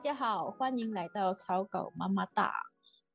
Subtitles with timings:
[0.00, 2.54] 家好，欢迎来到草稿妈妈大。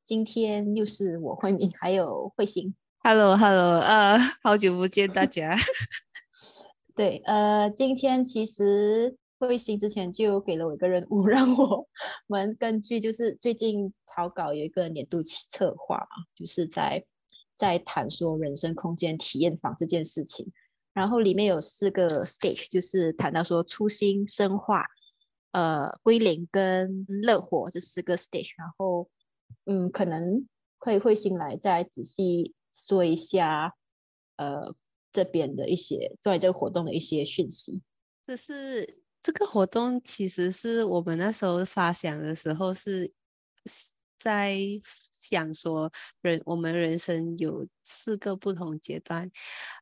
[0.03, 2.75] 今天又是我慧敏，还有慧心。
[2.99, 5.57] Hello，Hello，呃，好久不见大家。
[6.95, 11.87] 对，呃，今天其实慧心之前就给了我一个任务，让我
[12.27, 17.03] 们根据就是最近草稿有一个年度策划嘛，就是在
[17.55, 20.51] 在谈说人生空间体验房这件事情。
[20.93, 24.85] 然后里面有四个 stage，就是谈到说初心、深化、
[25.55, 28.51] 呃归零跟乐活这四个 stage。
[28.57, 29.09] 然后，
[29.63, 30.45] 嗯，可能
[30.77, 33.73] 可以慧心来再仔细说一下，
[34.35, 34.75] 呃，
[35.13, 37.81] 这边的一些关于这个活动的一些讯息。
[38.25, 43.09] 这是这个活动，其实是我们那时候发想的时候是
[44.19, 44.59] 在
[45.11, 45.91] 想说
[46.21, 49.31] 人我们人生有四个不同阶段，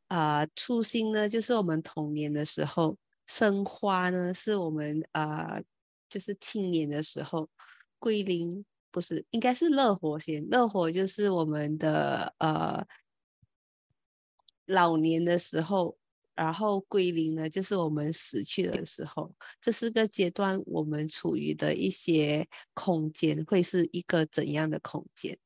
[0.07, 5.59] 啊、初心呢就是我们童年的时候，生花呢是我们啊、
[6.13, 7.49] 就是青年的时候，
[7.97, 12.85] 归零不是应该是乐活先，乐活就是我们的呃
[14.65, 15.97] 老年的时候。
[16.35, 25.37] 然后归零呢，就是我们死去的时候，这四个阶段我们处于的一些空间会是一个怎样的空间？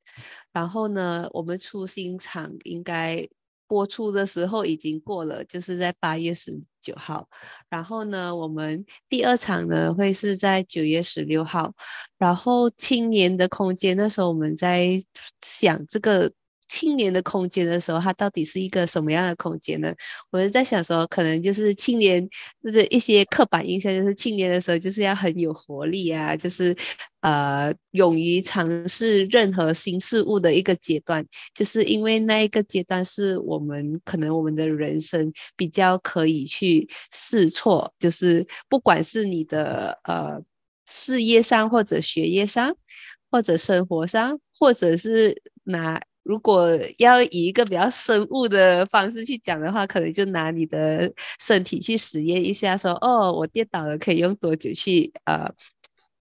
[0.54, 3.28] 然后呢，我们初心场应该
[3.68, 7.28] 播出的时候已经过了，就是在八月十九号。
[7.70, 11.74] 然后呢，我们第二场呢会是在九月十六号。
[12.18, 15.00] 然后青年的空间，那时候我们在
[15.42, 16.32] 想这个。
[16.68, 19.94] 青年的空间的时候，它到底是一个什么样的空间呢？
[20.32, 22.28] 我是在想说，可能就是青年，
[22.64, 26.76] 就是一些刻板印象，就是青年的时候就是要很有活力啊，就是
[27.22, 31.26] 呃，勇于尝试任何新事物的一个阶段。
[31.54, 40.42] 就是因为那一个阶段是我们可能我们的人生比较可以去试错，就是不管是你的呃
[40.86, 42.76] 事业上，或者学业上，
[43.32, 46.02] 或者生活上，或者是拿。
[46.28, 55.50] 如果要以一个比较生物的方式去讲的话，可能就拿你的身体去实验一下说，哦，我跌倒了可以用多久去呃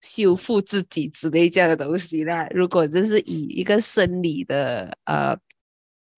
[0.00, 2.46] 修复自己之类这样的东西啦。
[2.54, 5.36] 如果这是以一个生理的呃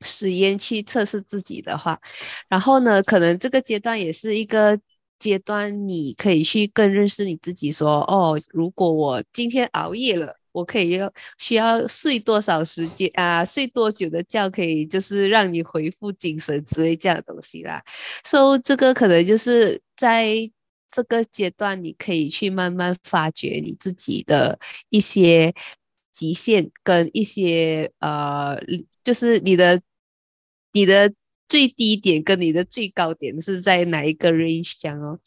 [0.03, 1.99] 实验去测试自己的话，
[2.49, 4.79] 然后呢，可能这个阶段也是一个
[5.19, 10.37] 阶段，你可以去更认识你自己，说哦，如果我今天熬夜了。
[10.53, 13.45] 我可以要需要睡多少时间啊？
[13.45, 17.83] 睡多久的觉可以就是让你恢复精神之类这样的东西啦。
[18.25, 20.51] 所以这个可能就是在
[20.91, 25.55] 这个阶段，你可以去慢慢发掘你自己的一些
[26.13, 28.59] 极限跟一些呃，
[29.05, 29.81] 就是你的
[30.73, 31.13] 你的
[31.49, 35.19] 最低点跟你的最高点是在哪一个 range 讲哦。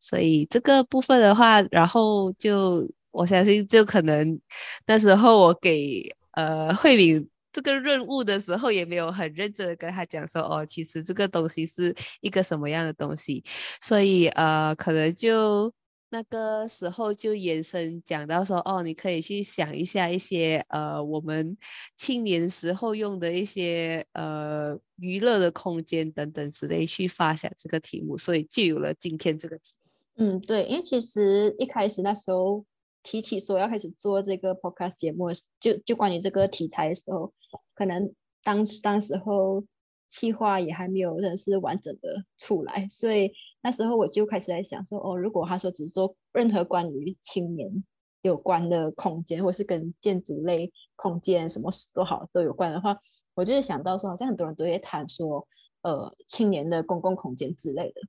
[0.00, 2.88] 所以这个部分的话，然后就。
[3.18, 4.40] 我相信，就可能
[4.86, 13.42] 那时候我给呃慧敏这个任务的时候，也没有很认真的跟他讲说，哦，其实这个东西是一个什么样的东西，
[13.80, 15.72] 所以呃，可能就
[16.10, 21.56] 那个时候就延伸讲到说，哦，你可以去想一下一些呃我们
[21.96, 29.72] 青年时候用的一些呃娱乐的空间等等之类去发想这个题目，所以就有了今天这个题。
[30.18, 32.64] 嗯，对，因为其实一开始那时候。
[33.10, 37.32] 提起说要开始做这个 podcast 节目，就就关于这个题材的时候，
[37.74, 39.64] 可能当时当时候
[40.08, 43.32] 计划也还没有真的是完整的出来，所以
[43.62, 47.82] 那时候我就开始在想说，哦，如果他说只做任何关于青年
[48.20, 52.94] 有关的空间，或是跟建筑类空间什么都好都有关的话，
[53.32, 55.48] 我就是想到说，好像很多人都会谈说，
[55.80, 58.02] 呃，青年的公共空间之类的，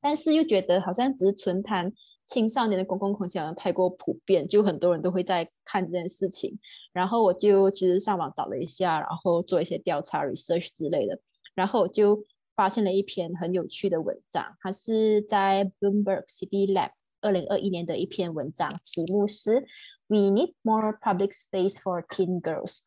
[0.00, 1.92] 但是又觉得好像只是纯谈。
[2.32, 6.58] 青少年的公共空间好像太过普遍，就很多人都会在看这件事情。
[6.90, 11.20] 然后我就其实上网找了一下，然后做一些调查 research 之类的，
[11.54, 12.24] 然后我就
[12.56, 19.66] 发现了一篇很有趣的文章，它是在 Bloomberg City Lab 二零二一年的一篇文章，题目是
[20.06, 22.78] We need more public space for teen girls。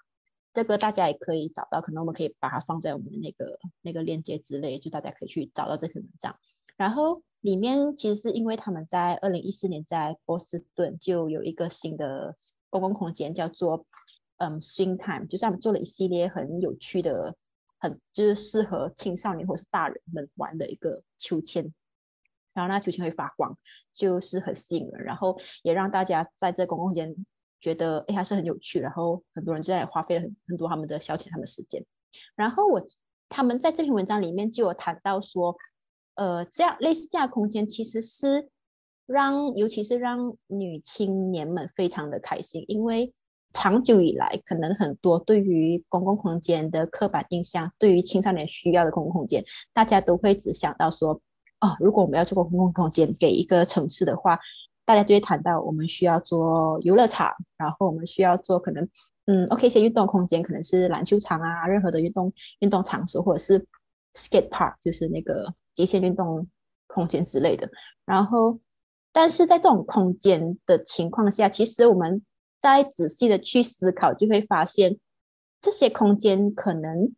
[0.56, 6.36] 这个大家也可以找到，可能我们可以把它放在我们的那个那个链接之类，就大家可以去找到这篇文章。
[6.78, 12.36] 然后里面其实是因为他们在二零一四年在波士顿就有一个新的
[12.72, 13.86] 公共空间，叫做
[14.38, 17.36] 嗯 Swing Time，就是他们做了一系列很有趣的、
[17.78, 21.72] 很就是适合青少年或是大人们玩的一个秋千。
[22.56, 23.56] 然后那秋千会发光，
[23.94, 27.16] 就是很吸引人，然后也让大家在这公共空间
[27.62, 31.86] 觉得哎还是很有趣，然后很多人就在花费了很很多他们的消遣他们时间。
[32.36, 32.84] 然后我
[33.30, 35.56] 他们在这篇文章里面就有谈到说。
[36.16, 38.50] 呃，这样类似这样的空间其实是
[39.06, 43.14] 让尤其是让女青年们非常的开心，因为
[43.54, 51.14] 长久以来，可能很多对于公共空间的刻板印象，对于青少年需要的公共空间，大家都会只想到说，
[51.62, 54.40] 哦，如果我们要做公共空间给一个城市的话，
[54.84, 58.88] 大家就会谈到我们需要做游乐场，然后我们需要做可能，
[59.26, 63.60] 嗯，OK，一些运动空间可能是篮球场啊，任何的运动运动场所，或者是
[64.16, 66.48] skate park，就是那个极限运动
[66.88, 67.70] 空间之类的，
[68.06, 68.60] 然后。
[69.18, 72.22] 但是在这种空间的情况下，其实我们
[72.60, 75.00] 再仔细的去思考，就会发现
[75.62, 77.16] 这些空间可能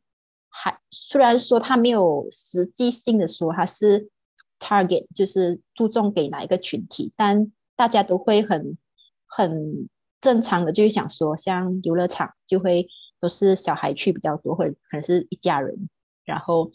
[0.47, 4.11] 还虽然说它没有实际性的说它是
[4.59, 8.77] target，就是注重给哪一个群体，但大家都会很
[9.25, 9.89] 很
[10.21, 12.87] 正常的就是想说，像游乐场就会
[13.19, 15.89] 都是小孩去比较多，或者可能是一家人，
[16.25, 16.71] 然后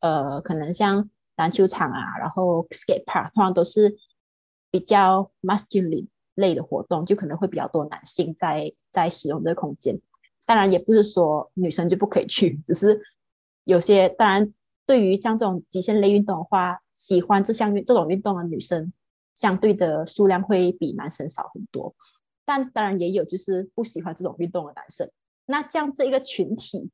[0.00, 3.96] 呃，可能像篮球场啊，然后 skate park 通常都是。
[4.68, 9.98] 比较 masculine 类的活动，就可能会比较多男性在在使用这个空间。
[10.44, 13.00] 当然，也不是说女生就不可以去，只是
[13.64, 14.52] 有些当然，
[14.84, 18.92] 对于像这种极限类运动的话，喜欢这项运这种运动的女生，
[19.34, 21.94] 相对的数量会比男生少很多。
[22.44, 25.10] 但当然也有就是不喜欢这种运动的男生。
[25.46, 26.90] 那这样这一个群体，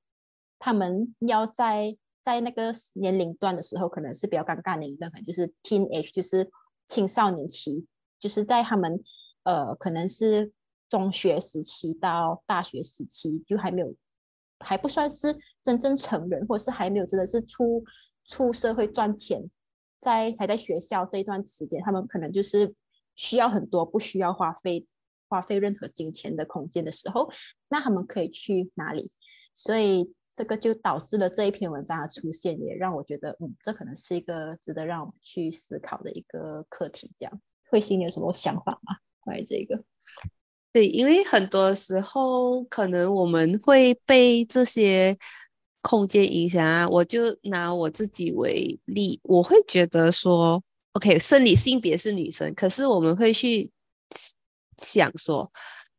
[0.61, 6.51] 他们要在在那个年龄段的时候，可能是比较尴尬的年龄段，可能就是 teen age，就是。
[6.89, 7.87] 青少年期
[8.19, 9.03] 就是在他们
[9.45, 10.53] 呃，可能是
[10.91, 13.95] 中学时期到大学时期，就还没有
[14.59, 17.83] 还不算是真正成人，或是还没有真的是出
[18.27, 19.49] 出社会赚钱，
[20.01, 22.75] 在还在学校这一段时间，他们可能就是
[23.15, 24.87] 需要很多不需要花费
[25.29, 27.31] 花费任何金钱的空间的时候，
[27.69, 29.13] 那他们可以去哪里？
[29.55, 30.13] 所以。
[30.35, 37.13] 这个就导致了这一篇文章的出现，也让我觉得，嗯，这可能是一个值得让我们去思考的一个课题。
[37.19, 38.97] 这样，慧心有什么想法吗？
[39.21, 39.85] 关于这个？
[40.73, 45.15] 对，因为很多时候可能我们会被这些
[45.83, 46.89] 空间影响啊。
[46.89, 50.65] 我就拿我自己为例，我会觉得说
[50.95, 53.71] ，OK，生理性别是女生，可是我们会去
[54.79, 55.53] 想说。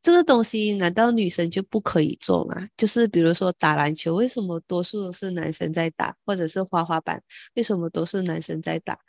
[0.03, 2.67] 这个东西难道女生就不可以做吗？
[2.75, 7.23] 就是比如说打篮球，为什么多数都是男生在打，或者是滑滑板，
[7.55, 8.99] 为什么都是男生在打？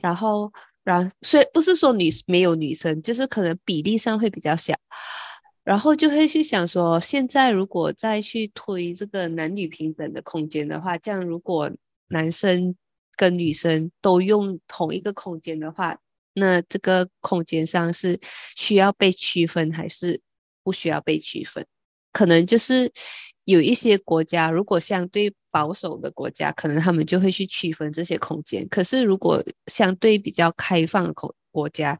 [0.00, 0.52] 然后，
[0.84, 4.76] 然虽不是说女没有女生，就是可能比例上会比较小，
[5.64, 11.68] 然后就会去想说，现在如果再去推这个男女平等的空间的话，这样如果
[12.10, 12.76] 男生
[13.16, 15.98] 跟女生都用同一个空间的话，
[16.34, 18.20] 那这个空间上是
[18.54, 20.20] 需要被区分还是？
[20.64, 21.64] 不需要被区分，
[22.12, 22.90] 可能就是
[23.44, 28.66] 有一些国家，如果相对保守的国家，可能他们就会去区分这些空间。
[28.68, 31.96] 可是如果相对比较开放的国国家，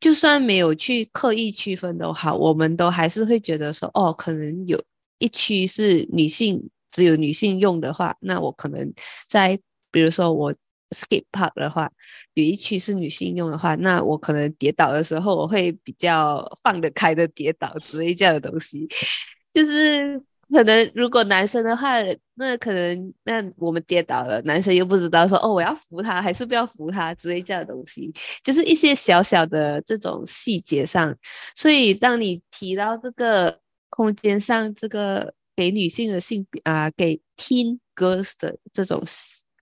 [0.00, 4.82] 就算没有去刻意区分都好，我们都还是会觉得说，哦，可能有
[5.18, 8.92] 一区是女性，只有女性用的话，那我可能
[9.28, 9.58] 在，
[9.90, 10.54] 比如说我。
[10.90, 11.90] Skip park 的话，
[12.32, 18.88] 有一区是女性用的话，那我可能跌倒的时候，我会比较放得开的跌倒之类这样的东西。
[19.52, 20.18] 就是
[20.50, 21.96] 可能如果男生的话，
[22.36, 28.10] 那可能那我们跌倒了，男生又不知道说哦，我要扶他还是不要扶他之类这样的东西，
[28.42, 31.14] 就是一些小小的这种细节上。
[31.54, 39.02] 所以当你提到这个空间上这个给女性的性别啊，给 teen girls 的这种。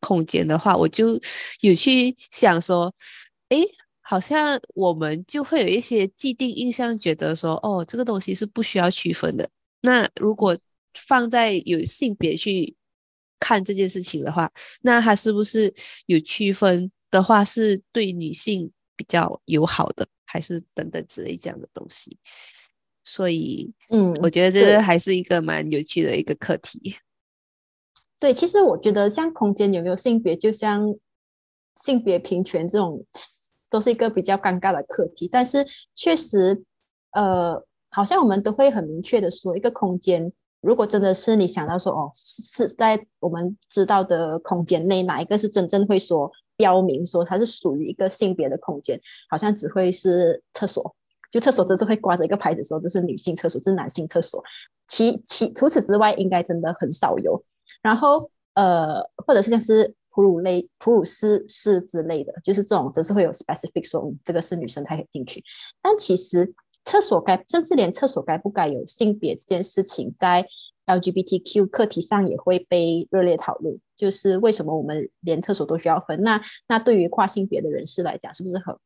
[0.06, 1.20] 空间的话，我就
[1.62, 2.94] 有去想说，
[3.48, 3.58] 哎，
[4.00, 9.48] 好像我们就会有一些既定印象，觉得说，哦，这个东西是不需要区分的。
[9.80, 10.56] 那如果
[10.94, 12.76] 放在有性别去
[13.40, 14.48] 看这件事情的话，
[14.82, 15.74] 那它是不是
[16.06, 22.16] 有区分的话，是对女性比较友好的，还是等等之类这样的东西？
[23.04, 26.96] 所以，嗯，我觉得这个还是一个蛮有趣的一个课题。
[28.18, 30.94] 对，其实我觉得像空间有没有性别，就像
[31.76, 33.04] 性别平权这种，
[33.70, 35.28] 都是一个比较尴尬的课题。
[35.30, 36.64] 但是确实，
[37.12, 40.32] 呃，好像我们都会很明确的说，一个空间，
[40.62, 50.96] 如果真的是你想到说，哦，是在我们知道的空间内，哪一个是真正会说标明说它是属于一个性别的空间，好像只会是厕所，
[51.30, 54.42] 就厕所真是会挂着一个牌子说这是女性厕所，这是男性厕所。
[54.88, 57.44] 其其除此之外，应该真的很少有。
[57.86, 65.44] 然后，呃，或者是像是哺乳类、哺乳师师之类的，就是这种都是会有 specific 说，这个是女生才可以进去。
[65.80, 66.52] 但其实
[66.84, 70.44] 厕所该，甚至连厕所该不该有性别这件事情，在
[70.86, 73.78] LGBTQ 课题上也会被热烈讨论。
[73.94, 76.20] 就是为什么我们连厕所都需要分？
[76.22, 78.76] 那那对于跨性别的人士来讲，是不是很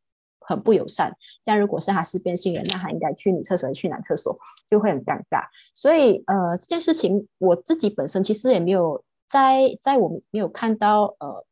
[0.50, 1.16] 很不友善。
[1.44, 4.38] 这样如果是他是变性人，那他应该去女厕所还是去男厕所，
[4.68, 5.44] 就会很尴尬。
[5.74, 11.44] 所以呃，这件事情我自己本身其实也没有在在我没有看到呃，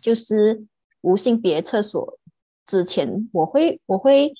[0.00, 0.64] 就是
[1.02, 2.18] 无性别厕所
[2.66, 4.32] 之前，我会我会。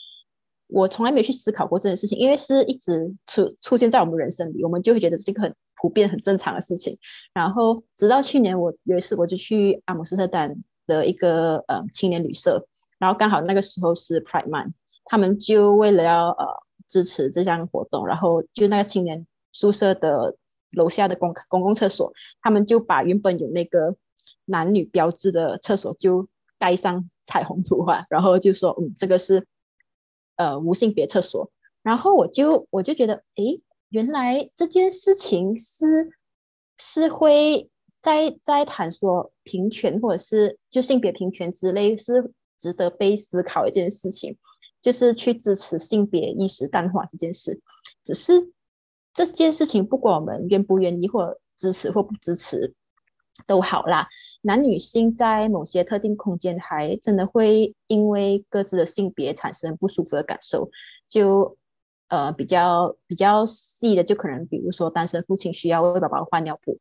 [0.75, 6.97] 我从来没有去思考过这件事情，因为是一直出出现在我们人生里，我们就会觉得是一个很普遍、很正常的事情。
[7.35, 10.57] 然后直到去年，我有一次我就去阿姆斯特丹
[10.87, 12.67] 的一个呃青年旅社，
[13.03, 14.71] 然后刚好那个时候是 Pride Month，
[15.07, 16.47] 他们就为了要呃
[16.87, 20.37] 支持这项活动，然后就那个青年宿舍的
[20.71, 23.97] 楼下的公公共厕所，他们就把原本有那个
[24.45, 26.29] 男女标志的厕所就
[26.61, 29.45] 盖上彩虹图画，然后就说嗯这个是。
[30.37, 31.49] 呃，无性别厕所，
[31.83, 33.45] 然后我就我就觉得，哎，
[33.91, 36.11] 原来这件事情是
[36.79, 37.69] 是会
[38.01, 44.39] 在在谈说平权或者是就性别平权之类，是值得被思考一件事情，
[44.81, 47.61] 就是去支持性别意识淡化这件事。
[48.05, 48.33] 只是
[49.13, 52.73] 这件事情，不管我们愿不愿意或支持或不支持。
[53.47, 54.07] 都好啦，
[54.43, 60.71] 男女性在某些特定空间还真的会因为各自的性别产生不舒服的感受，
[61.09, 61.57] 就
[62.09, 66.79] 呃比较比较细的，就可能比如说单身父亲需要为宝宝换尿布，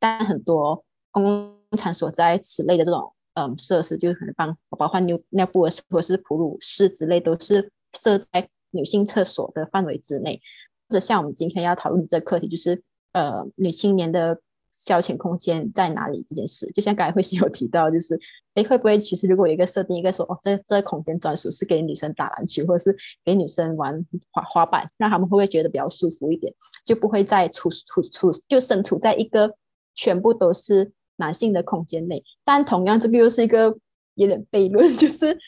[0.00, 10.40] 但很多公共场所在此类的这种嗯设施，就是可能帮宝宝换尿尿布或者是哺乳室之类，都是设在女性厕所的范围之内，
[10.88, 14.40] 或者像我们今天要讨论这个课题，就是呃女青年的。
[14.74, 18.18] 消遣空间在哪里这件事，就像刚才慧心有提到，就是
[18.54, 26.50] 哎，会不会其实如果有一个设定，一个说哦，这这个空间专属是给女生打篮球，或者是给女生玩滑滑板，那他们会不会觉得比较舒服一点，
[26.86, 29.54] 就不会再处处处就身处在一个
[29.94, 30.90] 全部都是
[31.22, 32.22] 男性的空间内。
[32.44, 33.76] 但同样，这个又是一个
[34.14, 35.38] 有点悖论， 就是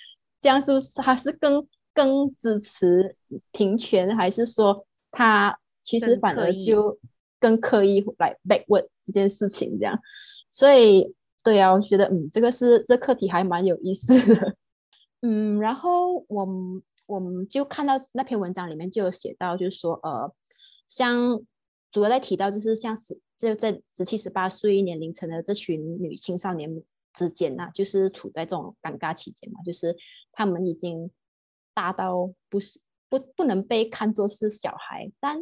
[0.40, 3.16] 这样是不是他是更更支持
[3.52, 6.98] 平权，还是说他其实反而就？
[7.40, 9.98] 更刻意来 backward 这件事情，这样，
[10.50, 11.14] 所以
[11.44, 14.56] 对啊，我觉得嗯，这个是这课题还蛮有意思的，
[15.20, 20.32] 嗯，然后我们我们就看到那篇文章里面就有写到，就是说呃，
[20.88, 21.42] 像
[21.92, 29.96] 主要在提到就是像十就在十七十八岁年龄层的这群女青少年之间呐，就是处在这种尴尬期间嘛，就是
[30.32, 31.10] 他们已经
[31.72, 35.40] 大到不是不不能被看作是小孩，但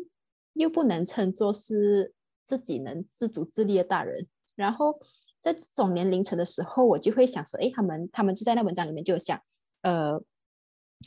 [0.55, 2.13] 又不能称作是
[2.45, 4.99] 自己能自主自立的大人，然后
[5.41, 9.41] 在这种年龄层的时候，我就会想说，哎，他们他们就在那文章里面就有想，
[9.81, 10.23] 呃，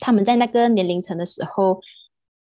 [0.00, 1.80] 他们在那个年龄层的时候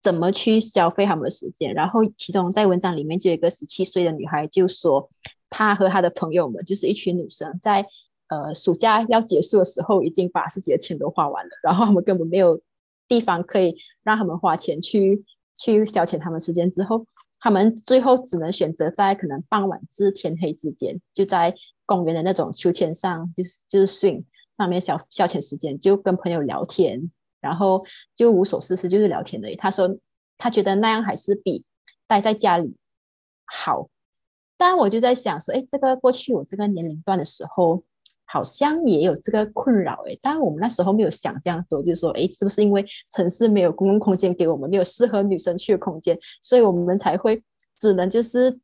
[0.01, 1.73] 怎么去消费他们的时间？
[1.73, 5.09] 然后其中在文章里面就有一个十七岁的女孩就说，
[5.49, 7.85] 她和她的朋友们就是一群女生，在
[8.27, 12.61] 呃暑假要结束的时候，已经把自己的钱都花完了，然后他们根本没有
[13.07, 15.23] 地方可以让他们花钱去。
[15.61, 17.05] 去消遣他们时间之后，
[17.37, 21.53] 他们最后只能选择在可能傍晚至天黑之间，就在
[21.85, 24.23] 公园的那种秋千上，就是就是 swing
[24.57, 29.55] 上面消消遣时间，就跟朋友聊天，然后就无所事事，就是聊天而已。
[29.55, 29.97] 他说
[30.37, 31.63] 他觉得那样还是比
[32.07, 32.75] 待在家里
[33.45, 33.89] 好。
[34.57, 37.83] 但我就在想说，哎，这个过去我这个年龄段的时候。
[38.31, 47.43] 好像也有这个困扰诶，但我们那时候没有想这样多，就是说，诶，是不是因为城市没有公共空间给我们，没有适合女生去的空间，所以我们才会
[47.75, 48.55] 只能就是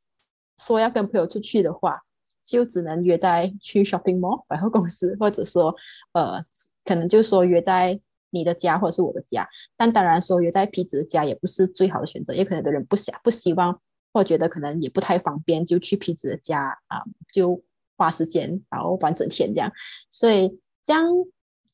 [0.60, 2.00] 说要跟朋友出去的话，
[2.44, 5.75] 就只能约在去 shopping mall 百货公司，或者说，
[6.12, 6.46] 呃，
[6.84, 8.00] 可能就说约在
[8.36, 13.82] 你的家或者是我的家，但当然说约在皮子的家也不是最好的选择，也可能有的人不想不希望，
[14.13, 17.01] 或觉得可能也不太方便，就去皮子的家啊，
[17.34, 17.63] 就。
[17.98, 19.72] 花时间，然后玩整天这样，
[20.10, 21.08] 所以这样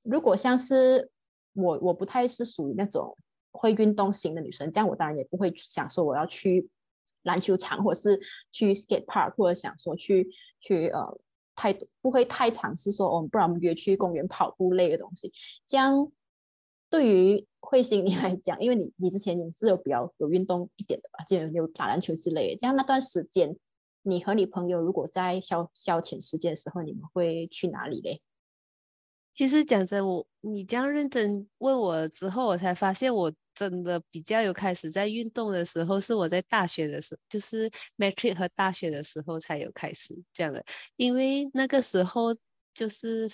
[0.03, 1.09] 如果像是
[1.53, 3.17] 我，我不太是属于那种
[3.49, 6.69] 会运动型的女生，这样我当然也不会想说我要去
[7.23, 8.19] 篮球场，或者是
[8.51, 11.19] 去 skate park，或者想说去去呃
[11.55, 15.33] 太不会太尝试说哦，不然我们约去公园跑步类的东西。
[15.65, 16.11] 这样
[16.91, 23.57] 对于慧心你来讲，因为你你之前你是有比较有运动一点的吧，就有打篮球之类的，这样那段时间。
[24.03, 28.19] 你和你朋友如果在消消遣时间的时候，你们会去哪里嘞？
[29.35, 40.65] 其实讲真，我你这样认真问我之后，我才发现我真的比较有开始在运动的时候，是我在大学的时候，就是 matric 和大学的时候才有开始这样的。
[40.95, 42.35] 因为那个时候
[42.73, 43.29] 就是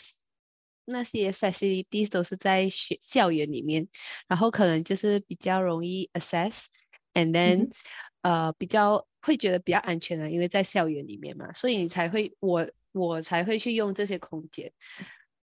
[0.88, 3.88] 那些 facilities 都是在学校园里面，
[4.28, 7.70] 然后可能就是比较容易 access，and then
[8.24, 9.06] 呃比较。
[9.20, 14.72] 会觉得比较安全的，因为在校园里面嘛，所以你才会我我才会去用这些空间。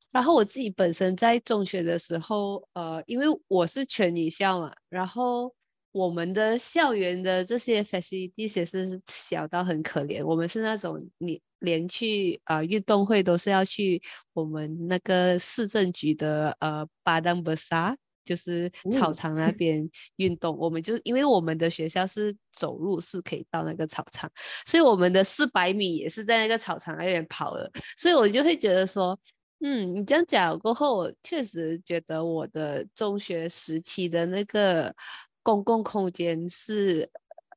[0.10, 5.54] 然后我自己本身在中学的时候，呃，因为我是全女校嘛，然后
[5.92, 10.26] 我们的校园的这些 facilities 也是小到很可怜。
[10.26, 14.00] 我们是那种你连去啊运动会都是要去
[14.32, 17.98] 我们那个市政局的呃巴当巴萨。
[18.26, 24.32] 就是草场那 边运动，我们就因为我们的学校是走路是可以到那个草场，
[24.66, 29.20] 所以我们的四百米也是在那个草场那边跑的，所以我就会觉得说，
[29.60, 34.96] 嗯，你这样讲过后，我确实觉得我的中学时期的那个
[35.42, 37.10] 公共空间是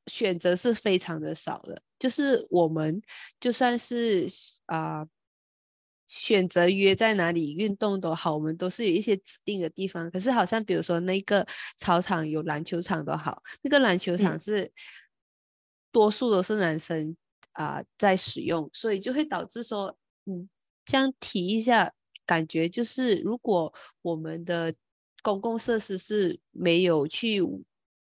[0.07, 3.01] 选择是非常的少的，就是我们
[3.39, 4.27] 就算是
[4.65, 5.07] 啊。
[6.09, 10.09] 选择约在哪里运动都好，我们都是有一些指定的地方。
[10.09, 11.45] 可是好像比如说那个
[11.75, 14.71] 操场有篮球场都好，那个篮球场是
[15.91, 17.13] 多数都是男生
[17.51, 19.97] 啊在使用，所以就会导致说，
[20.27, 20.47] 嗯，
[20.85, 21.93] 这样提一下，
[22.25, 24.73] 感觉就是如果我们的
[25.21, 27.41] 公共设施是没有去，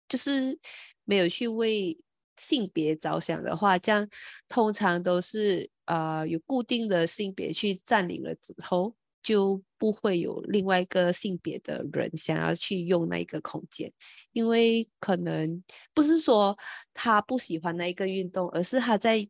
[0.07, 0.59] 就是
[1.07, 1.97] 没有去为
[2.37, 4.07] 性别着想的话，这样
[4.47, 5.67] 通常都是。
[5.87, 13.89] 呃，有固定的性别去占领了之后，就不会有另外一个性别的人想要去用那一个空间，
[14.33, 16.57] 因为可能不是说
[16.93, 19.25] 他不喜欢那一个运动，而是他在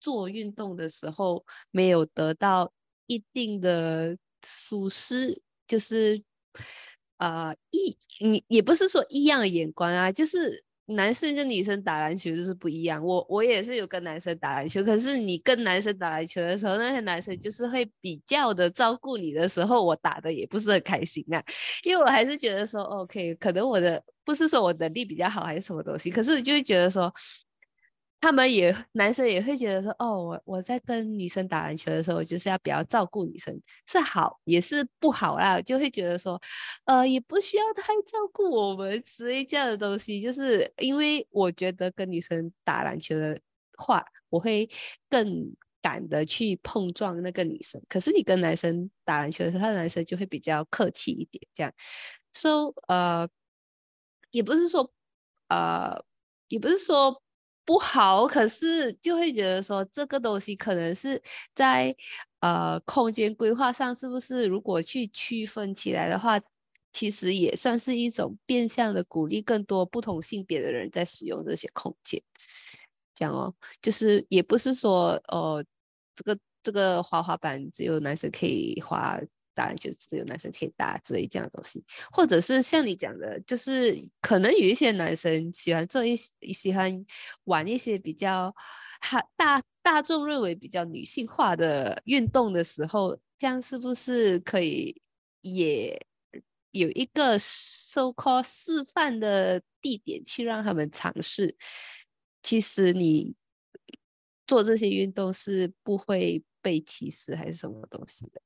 [0.00, 2.72] 做运动的时候没有得到
[3.06, 6.22] 一定的舒适，就是
[7.24, 10.64] 啊异，你也不是说异样的眼光啊，就是。
[10.86, 21.42] 男生跟女生打篮球就是不一样，我我也是有跟男生打篮球，可是你跟男生打篮球的时候，那些男生就是会比较的照顾你的时候，我打的也不是很开心啊，
[21.84, 27.10] 因为我还是觉得说，OK，可能我的不是说我能力比较好还是什么东西，可是就会觉得说。
[28.22, 36.40] 他们也男生也会觉得说，哦，我我在跟女生打篮球的时候，就是要比较照顾女生，是好也是不好啦，就会觉得说，
[36.84, 43.36] 呃，也不需要太照顾我们之类这样的东西，就是因为我觉得跟女生打篮球的
[43.76, 44.70] 话，我会
[45.10, 51.72] 更敢的去碰撞那个女生，可是你跟男生打篮球的时候，他的男生就会比较客气一点，这样
[52.32, 53.28] ，so 呃，
[54.30, 54.92] 也不是说，
[55.48, 56.04] 呃，
[56.46, 57.21] 也不是说。
[57.64, 61.20] 不好，可是就会觉得说这个东西可能是
[61.54, 61.94] 在
[62.40, 66.40] 呃空间规划上，是不是如果去区分起来的话，
[66.92, 72.20] 其实也算是一种变相的鼓励更多不同性别的人在使用这些空间。
[73.14, 75.64] 讲哦，就是也不是说哦，
[76.16, 79.20] 这个这个滑滑板只有男生可以滑。
[79.54, 87.04] 打篮球只有男生可以打之类这样的东西，或者是像你讲的，就是可能有一些男生喜欢做一喜欢
[87.44, 88.54] 玩一些比较
[89.00, 95.00] 哈大大众认为比较女性化的运动的时候，这样是不是可以
[95.40, 96.06] 也
[96.70, 101.56] 有一个 so called 示范的地点去让他们尝试？
[102.42, 103.34] 其实你
[104.46, 108.40] 做这些运动是不会被歧视还是什么东西的？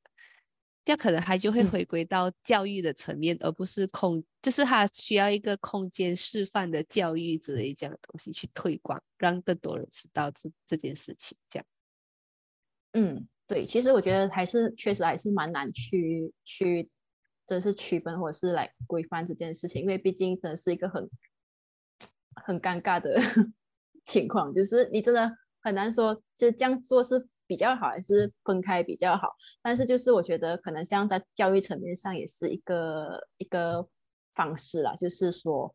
[0.86, 11.36] 这可能他就会回归到教育的层面，而不是空，就是他需要一个空间示范的教育之类这样的东西去推广，让更多人知道这这件事情。
[11.50, 11.66] 这样，
[12.92, 16.88] 嗯，对，其实我觉得还是确实还是蛮难去去，
[17.48, 21.10] 真是区分或者是来规范这件事情，因为毕竟真的是一个很
[22.44, 23.20] 很尴尬的
[24.06, 25.28] 情况，就是你真的
[25.62, 27.26] 很难说，就这样做是。
[27.46, 29.28] 比较好还是分开比较好？
[29.62, 33.88] 但是就是我觉得可能像在教育层面上也是一个一个
[34.34, 35.74] 方式啦，就是说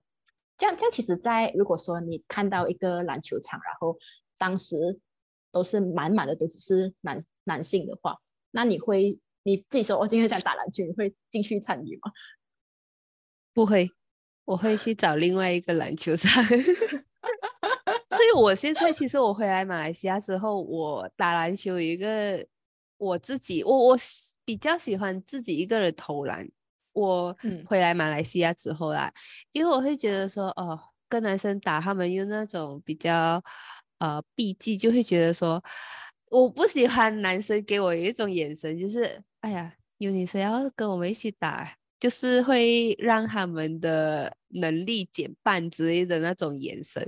[0.58, 3.98] 这样这样，其实，在如果说你看到一个篮球场，然后
[4.38, 5.00] 当时
[5.52, 8.18] 都是满满的都只是男男性的话，
[8.52, 12.12] 那你会你自己说我今天想打篮球，你会进去参与吗？
[13.54, 13.90] 不会，
[14.46, 16.44] 我会去找另外一个篮球场。
[18.22, 22.46] 所以，我现在其实我回来马来西亚之后，我打篮球有一个
[22.98, 23.98] 我自己，我我
[24.46, 26.48] 比较喜欢自己一个人投篮。
[26.94, 29.12] 我回来马来西亚之后啦，
[29.54, 30.80] 因为我会觉得说，哦，
[31.10, 33.44] 跟男生打，他们用那种比较
[33.98, 35.64] 呃避忌，就会觉得说，
[36.30, 41.76] 我不喜欢男生给我一种眼神，就是哎呀，有女生要跟我们一起打。
[42.02, 47.02] 就是会让他们的能力减半之类的那种眼神，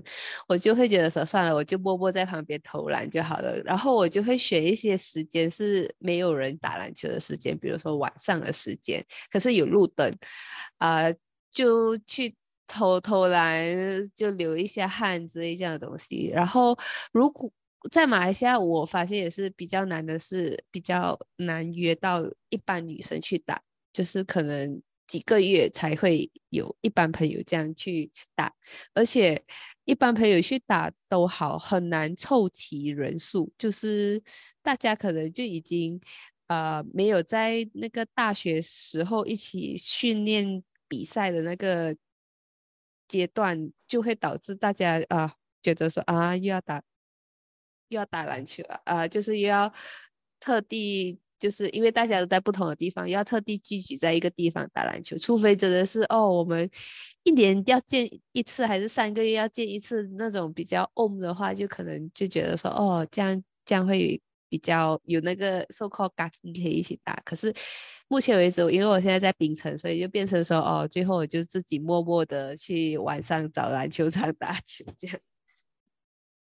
[0.48, 3.58] 我就会觉得说算了，我就默默在旁边投篮就好了。
[3.66, 10.16] 然后我就会选一些时间是没有人打篮球的时间，比如说晚上的时间，可是有路灯，
[10.78, 11.06] 啊，
[11.52, 12.36] 就去
[12.68, 13.66] 投投篮，
[14.16, 16.30] 就流一下汗之类这样的东西。
[16.32, 16.78] 然后
[17.12, 17.52] 如果
[17.92, 23.62] 在马来西亚，我发现也是比较难的，是比较难约到一般女生去打，
[23.94, 28.52] 就是可能几个月才会有一般朋友这样去打，
[28.94, 29.42] 而且
[29.86, 34.22] 一般朋友去打都好很难凑齐人数，就是
[34.62, 36.02] 大家可能就已经
[36.48, 41.96] 呃没有在那个大学时候一起训练比赛的那个
[43.08, 46.82] 阶段，就会导致大家啊觉得说啊又要打。
[47.90, 49.72] 又要打篮球了啊，就是又要
[50.40, 55.18] 特地，就是因为大家都在不同的地方，要特地聚集在一个地方打篮球。
[55.18, 56.70] 除非真的是哦，我们
[57.24, 67.14] 一年要见一次，还是三个月要见一次那种比较 on 的话，就可能就觉得说哦，这样这样会比较有那个 so called 感情可以一起打。
[67.26, 67.54] 可是
[68.08, 75.20] 目前为止，因为我现在在槟城，所以就变成说哦，最后我就自己默默的去晚上找篮球场打球这样。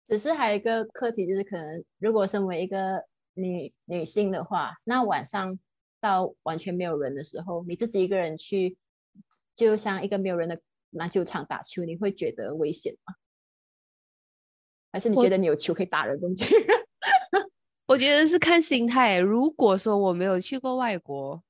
[0.09, 3.03] 只是还有一个课题，就是可能如果身为一个
[3.35, 5.59] 女女性的话，那晚上
[6.01, 8.77] 到完全没有人的时候，你自己一个人去，
[9.55, 13.14] 就像一个没有人的篮球场打球，你会觉得危险吗？
[14.92, 16.47] 还是你觉得你有球可以打人东西？
[17.87, 19.18] 我觉得是看心态。
[19.18, 21.42] 如果说我没有去过外国。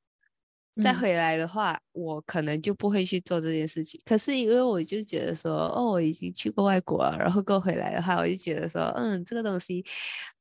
[0.83, 4.01] 再回来的话，我可能就不会去做这件事情。
[4.07, 9.85] 可是因为我就觉得说，哦，我已经去过外国了，然后过回来的话，我就觉得说，嗯，这个东西，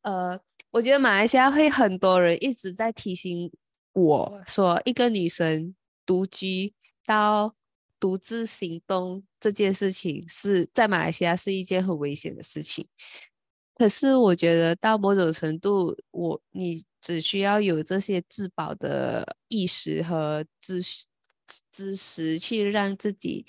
[0.04, 0.39] 呃，
[0.71, 3.51] 我觉得马来西亚会很多人一直在提醒
[3.93, 6.73] 我说，一个女生独居
[7.05, 7.53] 到
[7.99, 12.88] 独自行动这件事情是在马来西亚是一件很危险的事情。
[13.75, 16.84] 可是我觉得到某种程度，我你。
[17.03, 20.79] 只需要有这些自保的意识和知
[21.71, 23.43] 知识，去让自己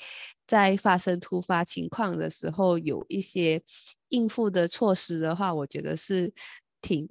[0.46, 3.62] 在发生突发情况的时候有一些
[4.08, 6.32] 应付的措施的话，我觉得是
[6.82, 7.08] 挺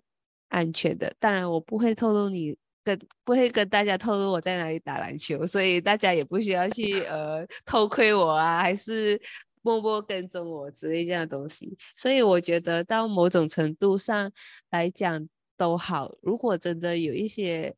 [0.50, 1.12] 安全的。
[1.20, 9.20] 当然，我不会透露你跟不会跟大家透露我在哪里打篮球，所以大家也不需要去呃偷窥我啊，还是
[9.64, 11.76] 默默跟踪我之类这样的东西。
[11.96, 14.32] 所以我觉得到某种程度上
[14.70, 15.28] 来讲。
[15.58, 17.76] 都好，如果真的有一些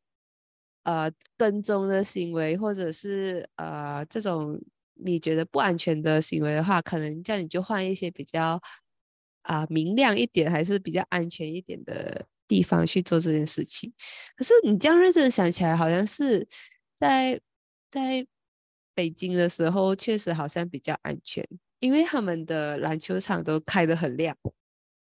[0.84, 4.58] 呃跟踪的行为，或者是呃这种
[4.94, 8.58] 你觉得不安全的行为的话，可能叫你就换一些比较
[9.44, 13.94] 啊明亮一点，还是比较安全一点的地方去做这件事情。
[14.36, 16.48] 可是你这样认真想起来，好像是
[16.96, 17.40] 在
[17.92, 18.26] 在
[18.94, 21.48] 北京的时候，确实好像比较安全，
[21.80, 24.36] 因为他们的篮球场都开得很亮。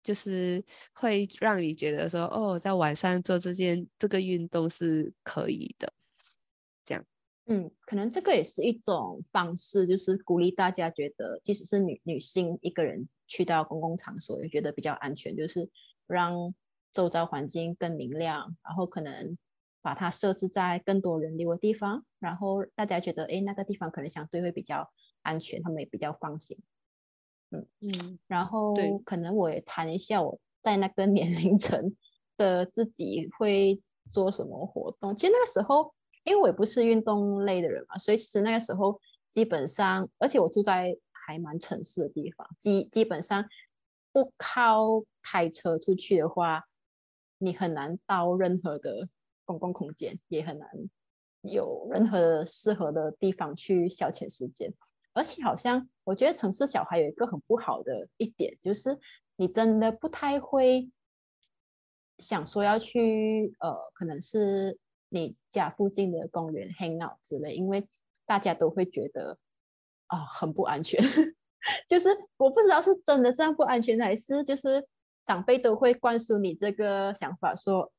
[0.02, 0.64] 就是
[0.94, 5.92] 会让你觉得说，哦，在晚上做这件这个运动是可以的，
[7.52, 15.68] 嗯，可能这个也是一种方式，就是鼓励大家觉得，即使是女女性一个人去到公共场所，也觉得比较安全，就是
[16.06, 16.54] 让
[16.92, 19.36] 周遭环境更明亮，然后可能
[19.82, 24.88] 把它设置在更多人流的地方，然后大家觉得，哎，那个地方可能相对会比较
[25.22, 26.56] 安全，他们也比较放心。
[27.50, 31.96] 嗯嗯，然后可能我也谈一下我在那个年龄层
[32.36, 35.16] 的自己会做什么活动。
[35.16, 35.92] 其实那个时候，
[36.24, 43.44] 因为我也不是运动类的人嘛，所以其实那个时候基本上，而且我住在还蛮城市的地方，基基本上
[44.12, 46.64] 不靠开车出去的话，
[47.38, 49.08] 你很难到任何的
[49.44, 50.68] 公共空间，也很难
[51.42, 54.72] 有任何适合的地方去消遣时间。
[55.12, 58.98] 而且好像，我觉得城市小孩有一个很不好的一点，就是
[59.36, 60.90] 你真的不太会
[62.18, 64.78] 想说要去呃，可能是
[65.10, 67.86] 你家附近的公园 hang out 之类，因为
[68.24, 69.38] 大家都会觉得
[70.06, 70.98] 啊很不安全。
[71.86, 74.88] 就是我不知道是真的这样不安全，还是就是
[75.26, 77.92] 长辈都会灌输你这个想法，说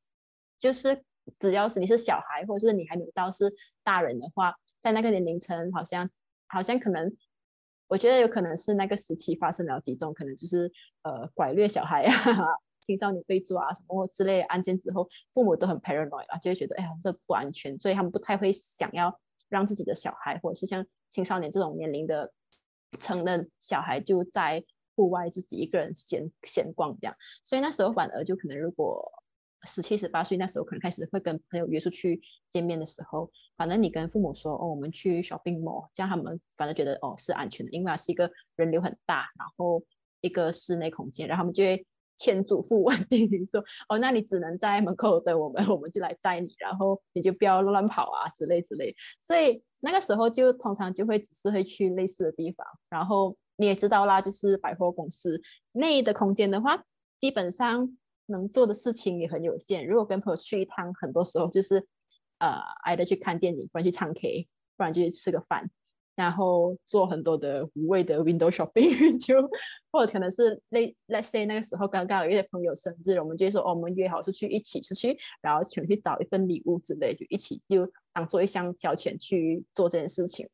[0.58, 1.04] 就是
[1.38, 6.10] 只要是你是小孩，或者是你还没有到是大人的话，在那个年龄层好像。
[6.54, 7.10] 好像可能，
[7.88, 10.70] 我觉得有可能是那个时期发生了几种可能就是
[11.00, 12.12] 呃拐掠小孩啊、
[12.84, 19.18] 青少年被抓啊什么之类案件之后，父母都很 paranoid 啊，就会觉得哎呀这不安全，所以他们不太会想要
[19.48, 22.32] 让自己的小孩或者是像青少年这种年龄的
[22.98, 24.64] 成人小孩就在
[24.94, 29.10] 户外自己一个人闲闲逛这样，所以那时候反而就可能如果。
[29.64, 39.80] 十七十八岁那时候，可能开始会跟朋友约出去见面的时候，反正你跟父母说哦，我们去 shopping mall，这样他们反正觉得哦是安全的，因为它是一个人流很大，然后
[40.20, 41.86] 一个室内空间，然后他们就会
[42.16, 48.94] 千嘱咐万叮咛说哦，那你只能在门口等我们，我们就来载你，然后你就不要乱跑啊之类之类。
[49.20, 55.40] 所以那个时候就通常就会只是会去类似的地方，然后你也知道啦，就是百货公司
[55.72, 56.82] 内的空间的话。
[57.18, 57.96] 基本上
[58.26, 59.86] 能做的事情也很有限。
[59.86, 61.86] 如果跟朋友去一趟，很多时候就是
[62.38, 65.70] 呃，挨着去看电影，不然去唱 K，不然就去吃个饭。
[66.14, 69.34] 然后做很多的无谓的 window shopping， 就
[69.90, 80.48] 或者可能是 let let's say 那个时候刚刚有一些朋友生日，我们就说哦，我们约好出去一起出去，然后去去找一份礼物之类，就一起就当做一项消遣去做这件事情。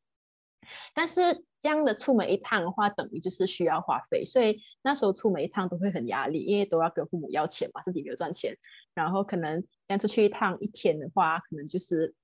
[0.94, 1.20] 但是
[1.58, 8.54] 这样的出门一趟的话，等于就是需要花费，所以那时候出门一趟都会很压力，因为都要跟父母要钱嘛，自己没有赚钱，
[8.94, 12.14] 然后可能这样出去一趟一天的话，可能就是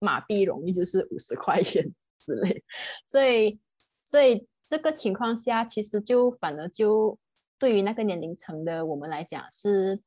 [0.00, 1.94] 马币容易就是五十块钱。
[2.20, 2.64] 之类，
[3.06, 3.58] 所以，
[4.04, 7.18] 所以这个情况下，其实就反而就
[7.58, 10.00] 对于那个年龄层的我们来讲，是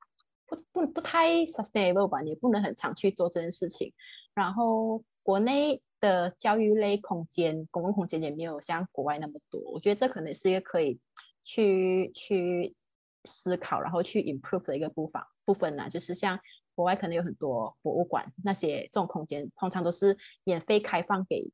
[0.45, 2.21] 不不不太 sustainable 吧？
[2.24, 3.93] 也不能很常去做这件事情。
[4.34, 9.60] 然后，国内的教育类空间、公共空间也没有像国外那么多。
[9.71, 11.00] 我觉得这可能是一个可以
[11.43, 12.76] 去去
[13.26, 15.89] 思考，然后去 improve 的一个部分部分呢。
[15.89, 16.39] 就是像
[16.76, 21.52] 国外可能有很多博物馆，那些这种空间通常都是免费开放给。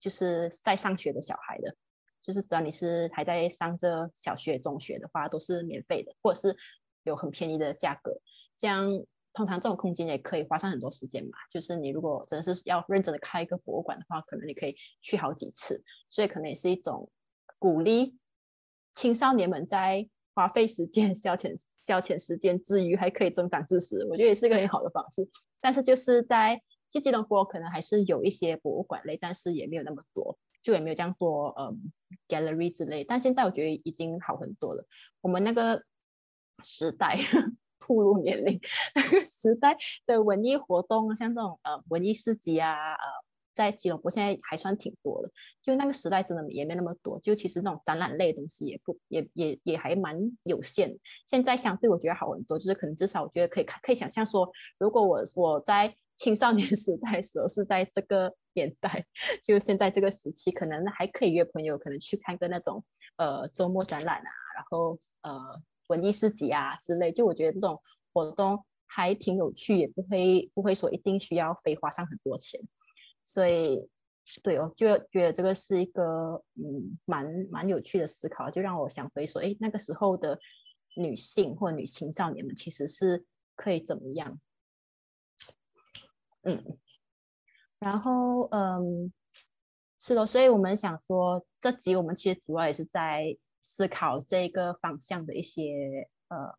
[0.00, 1.76] 就是在上学的小孩的，
[2.20, 6.56] 就是只要你是还在上着小学、中学的话，都是免费的，或者是
[7.04, 8.18] 有很便宜的价格。
[8.56, 8.90] 这样
[9.32, 11.30] 通常这种空间也可以花上很多时间嘛。
[11.52, 17.10] 就是你如果真的是要认真的开一个博物馆的话，可能你可以去好几次，所以可能也是一种
[17.58, 18.16] 鼓励
[18.94, 24.04] 青少年们在花费时间、消遣消遣时间之余，还可以增长知识。
[24.06, 25.28] 我觉得也是一个很好的方式。
[25.60, 26.60] 但是就是在
[26.90, 31.92] 其实吉隆坡可能还是有一些博物馆类，但是也没有那么多，就也没有这样多，嗯
[32.28, 33.04] ，gallery 之类。
[33.04, 34.84] 但现在我觉得已经好很多了。
[35.20, 35.84] 我们那个
[36.64, 37.16] 时代，
[37.78, 38.60] 步入年龄，
[38.94, 42.98] 那个时代的文艺活动，像这种呃文艺市集啊，呃，
[43.54, 45.30] 在吉隆坡现在还算挺多的。
[45.62, 50.98] 就那个时代真的也没那么多，就其实那种展览类的东西也不也也也还蛮有限。
[51.26, 59.02] 现在相对我觉得好很多，就是可能至少我觉得可以看可以想象说，如果我我在青少年时代时候是在这个年代，
[59.42, 62.84] 就现在这个时期，可能还可以约朋友，可能去看个那种
[63.16, 67.10] 呃周末展览啊，然后呃文艺市集啊之类。
[67.10, 67.80] 就我觉得这种
[68.12, 72.60] 活动还挺有趣，也不会不会说一定需要非花上很多钱。
[73.24, 73.88] 所以
[74.42, 80.38] 对哦，就觉得这个是一个嗯蛮蛮有趣的思考，就让我想回说，哎，那个时候的
[80.96, 83.24] 女性或女青少年们其实是
[83.56, 84.38] 可以怎么样？
[86.42, 86.78] 嗯，
[87.80, 89.12] 然后嗯，
[90.00, 96.50] 是的，所以我们想说，这集我们其实主要也是在思考这个方向的一些呃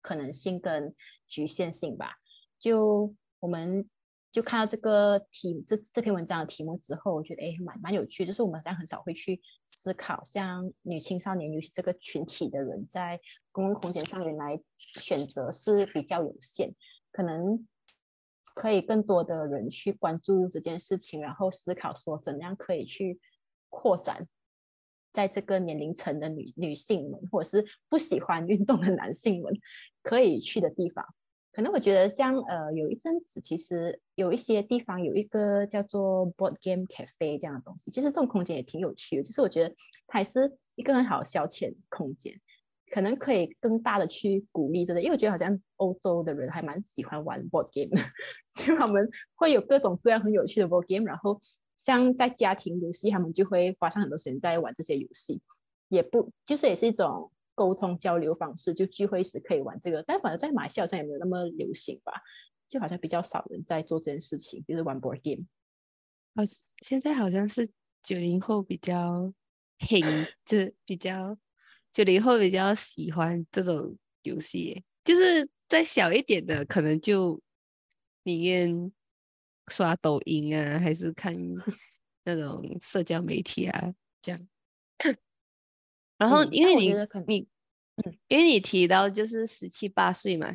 [0.00, 0.92] 可能性跟
[1.28, 2.16] 局限性吧。
[2.58, 3.88] 就我们
[4.32, 13.20] 就看到这个题这这篇文章的题目之后，我觉得哎，蛮蛮有趣，就是我们好像很少会去思考，像女青少年尤其这个群体的人在
[13.52, 16.74] 公共空间上原来选择是比较有限，
[17.12, 17.64] 可能。
[18.54, 23.20] 可以更多的人去关注这件事情，然后思考说怎样可以去
[23.68, 24.26] 扩展，
[25.12, 29.52] 在这个年龄层的女女性们，或者是不喜欢运动的男性们
[30.02, 31.04] 可以去的地方。
[31.52, 39.22] 可能我觉得像呃有一阵子，其实有一些地方有一个叫做 board game cafe 这样的东西，其实这种空间也挺有趣的。
[39.22, 39.74] 就是我觉得
[40.06, 42.40] 它还是一个很好的消遣空间。
[42.92, 48.10] 可能可以更大的去鼓励这个，因为我觉得好像欧洲的人还蛮喜欢玩 board game 的，
[48.54, 51.40] 就他们会有各种各样很有趣的 board game，然后
[51.74, 55.40] 像在家庭游戏，他们就会花上很多时间在玩这些游戏，
[55.88, 62.12] 也不就是也是一种沟通交流方式，就聚会时可以玩这个，但反而在马来西亚好像也没有那么流行吧，
[62.68, 65.46] 就好像比较少人在做这件事情，就是玩 board game。
[66.34, 66.44] 哦，
[66.82, 67.66] 现在好像是
[68.02, 69.32] 九零后比较
[69.78, 70.02] 黑，
[70.44, 71.38] 就比较。
[71.92, 77.38] 九零后比较喜欢这种游戏，就是再小一点的，可能就
[78.22, 78.90] 宁愿
[79.68, 81.36] 刷抖音啊，还是看
[82.24, 84.48] 那种社交媒体啊，这样。
[86.16, 86.94] 然后因为你
[87.26, 87.48] 你，
[88.28, 90.46] 因为你提到就是十七八岁嘛，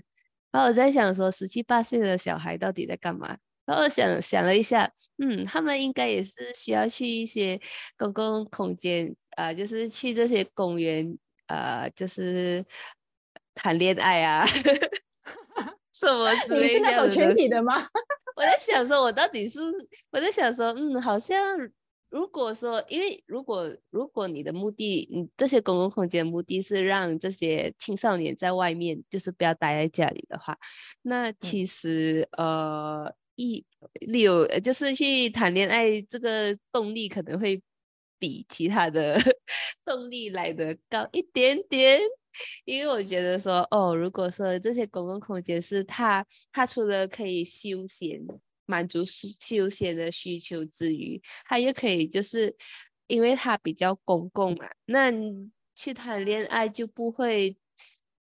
[0.49, 3.37] 然后我在想说，十七八岁的小孩到底在干嘛？
[3.65, 7.61] 然后想想了一下，嗯，他们应该也是需要去一些
[7.95, 11.15] 公共空间啊，就是去这些公园。
[11.47, 12.63] 呃，就是
[13.55, 14.45] 谈恋爱啊，
[15.93, 16.67] 什么之类的。
[16.67, 17.87] 你是那种群体的吗？
[18.35, 19.59] 我在想说，我到底是
[20.11, 21.57] 我在想说，嗯，好像
[22.09, 30.57] 如果说，因为如果如果你的目的，你这些公共空间目的是让这些青少年在外面，就是不要待在家里的话，
[31.01, 33.65] 那其实呃，一
[34.01, 37.61] 有就是去谈恋爱这个动力可能会
[38.19, 39.19] 比其他的
[39.85, 41.99] 动力来的高一点点。
[42.65, 48.21] 因为我觉得说，哦，如果说这些公共空间是它，它除了可以休闲
[48.67, 49.03] 满足
[49.39, 52.55] 休闲的需求之余，它也可以就是
[53.07, 55.11] 因为它比较公共嘛，那
[55.75, 57.57] 去谈恋爱就不会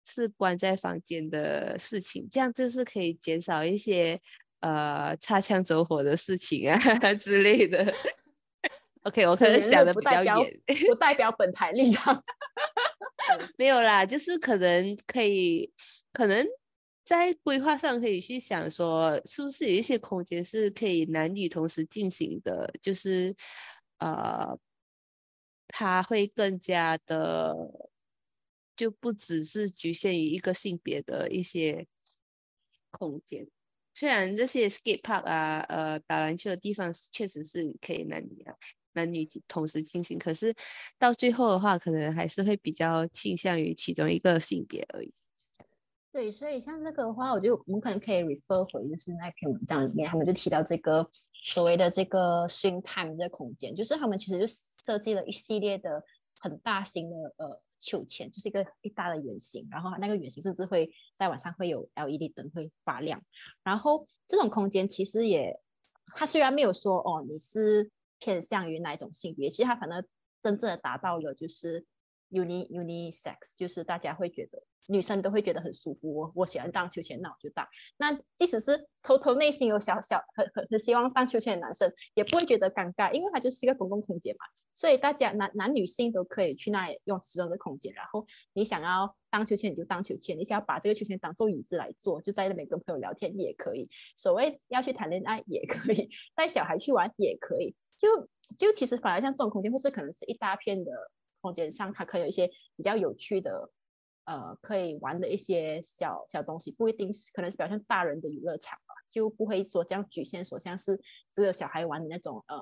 [0.05, 4.17] 是关在房间的事情，这样就是可以减少一些
[4.61, 6.77] 呃擦枪走火的事情啊
[7.15, 7.93] 之类的。
[9.05, 10.35] OK，我可能想的比较远，
[10.87, 12.23] 不代表本台立场。
[13.57, 15.71] 没有啦，就是可能可以，
[16.11, 16.45] 可能
[17.03, 23.35] 在规划上可以去想说，是不是有一些空间是可以男女同时进行的，就是
[23.99, 24.57] 呃，
[25.67, 27.55] 它会更加的，
[28.75, 31.85] 就不只是局限于一个性别的一些
[32.89, 33.47] 空间。
[33.93, 38.55] 虽然这些 skate park 啊，呃，打篮球的地方确实是可以男女啊。
[38.95, 40.55] 男女同时进行，可是
[40.97, 45.13] 到最后的话，可能还是会比较倾向于其中一个性别而已。
[46.11, 56.01] 对，所以像这个的话，我就我们可能可以 refer 回就是那篇文章里面，他们就提到这个所谓的这个 swing time 这个空间，就是他们其实就设计了一系列的
[56.39, 63.21] 很大型的呃秋千，就是一个一大的圆形，然后那个圆形甚至会在晚上会有 LED 灯会发亮，
[63.61, 65.59] 然后这种空间其实也，
[66.15, 67.91] 它虽然没有说哦你是。
[68.19, 69.49] 偏向于哪一种性别？
[69.49, 70.05] 其实它可能
[70.41, 71.85] 真正的达到了就是
[72.31, 76.13] uni unisex，就是大家会觉得女生都会觉得很舒服。
[76.13, 77.67] 我我喜欢荡秋千，那我就荡。
[77.97, 84.45] 那即使是偷偷内心有小小很很很希望荡秋千的男生，也不会觉得尴尬，因为它就是一个公共空间嘛。
[84.73, 87.93] 所以大家男男女性都可以去那里用私人的空间。
[87.93, 93.89] 然后你想要荡秋千你就荡秋千，你想要把这个秋千当做椅子来坐，就在那边跟朋友聊天也可以。
[94.17, 97.75] 所谓要去谈恋爱也可以， 带小孩去玩也可以。
[97.97, 100.91] 就就其实反而像这种空间，或是可能是一大片的
[101.41, 103.71] 空间上，它可以有一些比较有趣的，
[104.25, 110.99] 呃，可以玩的一些小小东西，不一定是可能是表现大人的娱乐场吧，就不会说这样局限说像是
[111.33, 112.61] 只有小孩玩的那种，呃，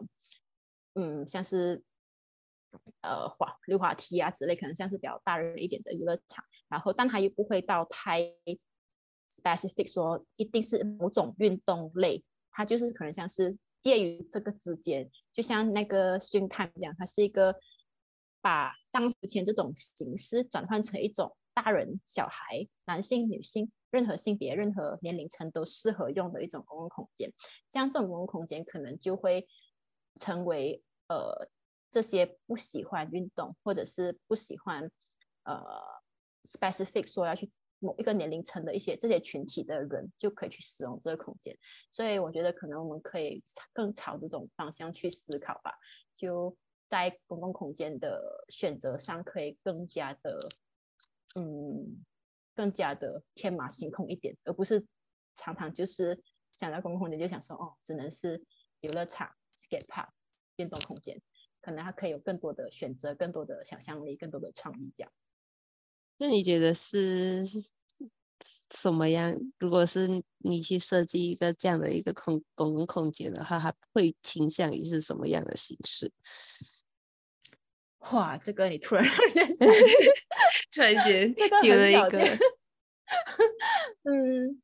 [0.94, 1.84] 嗯，像是
[3.02, 8.22] 呃滑溜滑梯啊之类，可能像是比较大人一点的娱乐场，然后但它又不会到太
[9.32, 13.58] specific 说一定是某种运动类，它就是可能像是。
[13.84, 17.56] 介于这个之间，就像那个熏炭这样，它是一个
[18.40, 27.34] 把当前这种形式转换成一种大人、小孩、男性、女性，任何性别、任何年龄层都适合用的一种公共空间。
[27.72, 29.48] 这样，这种公共空间可能就会
[30.20, 31.50] 成为呃
[31.90, 34.92] 这些不喜欢运动或者是不喜欢
[35.44, 35.64] 呃
[36.44, 37.52] specific 说要去。
[37.84, 41.54] 某一个年龄层的一些这些群体的人就可以去使用这个空间，
[41.92, 43.44] 所以我觉得可能我们可以
[43.74, 45.74] 更朝这种方向去思考吧。
[46.16, 46.56] 就
[46.88, 50.50] 在公共空间的选择上，可以更加的，
[51.36, 52.06] 嗯，
[52.56, 54.86] 更加的天马行空一点，而不是
[55.36, 58.42] 常常就是想到公共空间就想说哦，只能是
[58.80, 60.08] 游乐场、skate park、
[60.56, 61.22] 运动空间，
[61.62, 65.12] 可能它可以有更多的选择、更多的想象力、更多的创意这样。
[66.18, 67.44] 那你觉得是
[68.72, 69.36] 什么样？
[69.60, 76.12] 如果是你去设计一个这样的一个空公共空间的话，它会倾向于是什么样的形式？
[78.12, 79.48] 哇，这个你突然 间
[80.74, 82.20] 突然间丢了一个，
[84.04, 84.62] 嗯，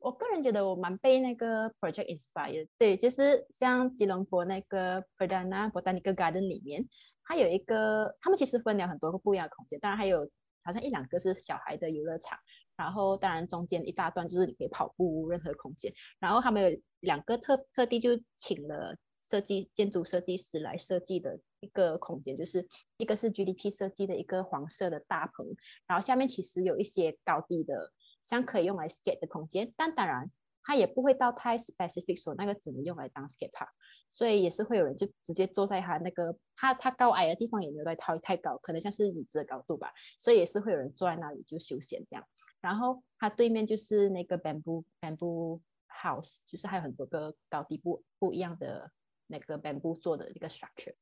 [0.00, 2.68] 我个人觉得我蛮被那个 project inspired。
[2.78, 6.88] 对，就是像吉隆坡那个 Perdana Botanical Garden 里面，
[7.24, 10.28] 它有一个，他们其实分了很多个不一样的空间，当然还有。
[10.66, 12.36] 好像一两个是小孩的游乐场，
[12.76, 25.46] 然后当然中间一大段就是你可以跑步任何空间，然后他们有两个特特地就请了设计建筑设计师来设计的一个空间，就是一个是 GDP 设计的一个黄色的大棚，
[25.86, 30.30] 然后下面其实有一些高低的像可以用来 skate 的空间，但当然
[30.62, 33.68] 它也不会到太 specific 说那个只能用来当 skate park。
[34.10, 42.26] 所以也是会有人就直接坐在他那个他他高矮的地方也没有在太太高，可能像是椅子的高度吧，所以也是会有人坐在那里就休闲这样。
[42.62, 48.90] 然后他对面就是那个 bamboo bamboo house，就是还有很多个高低不不一样的
[49.26, 50.94] 那个 bamboo 做的一个 structure。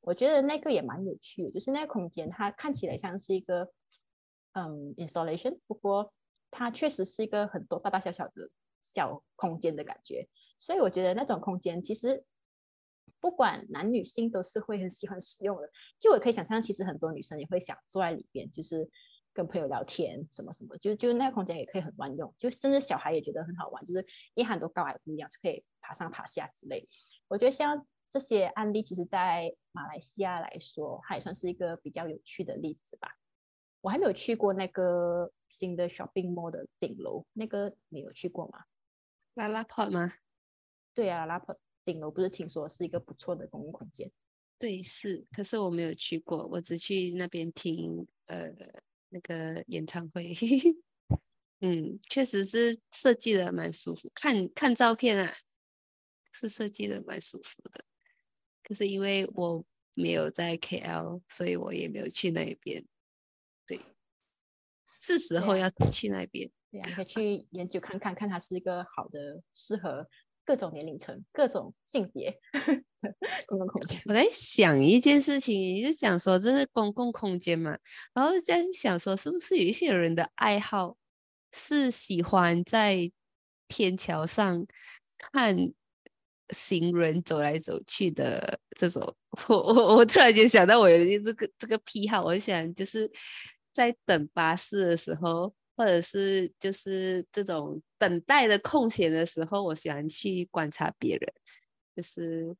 [0.00, 3.72] 我觉得那个也蛮有趣的，就是那个空间它看起来像是一个
[4.52, 6.12] 嗯 installation，不过
[6.52, 8.48] 它确实是一个很多大大小小的
[8.84, 10.28] 小空间的感觉。
[10.58, 12.24] 所以我觉得那种空间其实。
[13.20, 18.88] 不管男女性都是会很喜欢使用的，就我可以想象，其实很多女生也会想坐在里边，就是
[19.32, 24.00] 跟朋友聊天什么什么，就就那个空间也可以很万用，就甚至小孩也觉得很好玩，就是
[24.34, 26.88] 因为很多高矮不一样，就可以爬上爬下之类。
[27.28, 33.16] 我觉得像这些案例其实，在马来西亚来说，它也算是一个比较有趣的例子吧。
[33.82, 38.64] 我还没有去过那个新的 shopping mall 的顶楼，那个你有去过吗？
[39.34, 40.12] 拉拉 pot 吗？
[40.92, 44.10] 对啊，拉拉 pot 顶楼不是听说是一个不错的公共空间？
[44.58, 48.52] 对，是，可是我没有去过，我只去那边听呃
[49.08, 50.34] 那个演唱会。
[51.62, 55.34] 嗯，确实是设计的蛮舒服，看看照片啊，
[56.32, 57.84] 是设计的蛮舒服的。
[58.62, 59.64] 可是因为我
[59.94, 62.86] 没有在 KL，所以我也没有去那边。
[63.66, 63.80] 对，
[65.00, 66.50] 是时候要去那边。
[66.70, 70.08] 对啊，你可以去研究看看，看它是一个好的、适合
[70.50, 72.36] 各种年龄层、各种性别
[73.46, 74.02] 公共空间。
[74.06, 77.78] 我在想一件事情，你就讲说这是公共空间嘛，
[78.12, 80.96] 然后在想说是不是有一些人的爱好
[81.52, 83.12] 是喜欢在
[83.68, 84.66] 天桥上
[85.16, 85.72] 看。
[86.52, 93.08] 行人走来走去的这种，我我我突然间想到，我有一个这个这个癖好，我想就是
[93.72, 101.32] 在等巴士的时候，或者是就是这种等待的空闲的时候，我喜欢去观察别人，
[101.96, 102.54] 就是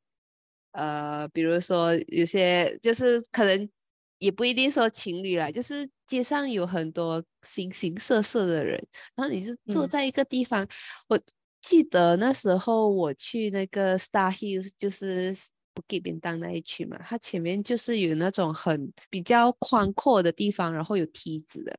[0.71, 3.69] 呃，比如说有些就是可能
[4.17, 10.67] 也不一定说情侣啦，就是街上有很多形形色色的人，然后你是坐在一个地方，
[11.07, 11.21] 我。
[11.63, 15.31] 记得那时候我去那个 Star Hill，就是
[15.75, 21.77] 不给便当那一区嘛，它前面就是有那种很比较宽阔的地方，然后有梯子的。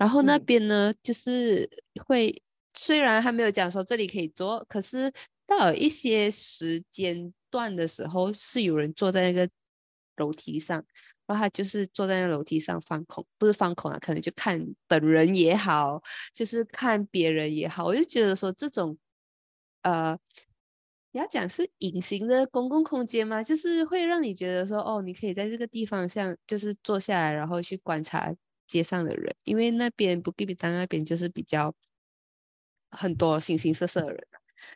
[0.00, 1.68] 然后那边呢，就是
[2.06, 2.42] 会
[2.72, 5.12] 虽然还没有讲说这里可以坐，可是
[5.46, 9.46] 到一些时间段的时候，是有人坐在那个
[10.16, 10.82] 楼梯上。
[11.26, 16.02] 然后他就是坐在那楼梯上放空，不是放空啊，可能就看本人也好，
[16.34, 17.84] 就是看别人也好。
[17.84, 18.96] 我就觉得说这种，
[19.82, 20.18] 呃，
[21.12, 23.42] 你要讲是隐形的公共空间吗？
[23.42, 28.34] 就是会让你觉得说，哦，你可以在这个地方像就是坐下来，然后去观察
[28.70, 31.74] 街上的人，因为那边布吉比丹那边就是比较
[32.90, 34.26] 很多形形色色的人。